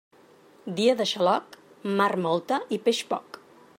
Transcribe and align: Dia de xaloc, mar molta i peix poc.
Dia 0.79 0.95
de 1.01 1.05
xaloc, 1.11 1.59
mar 1.99 2.11
molta 2.25 2.61
i 2.79 2.81
peix 2.89 3.03
poc. 3.13 3.39